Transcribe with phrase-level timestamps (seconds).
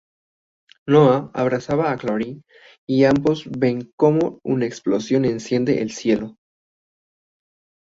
[0.87, 2.41] Noah abraza a Claire
[2.87, 6.39] y ambos ven como una explosión enciende el cielo.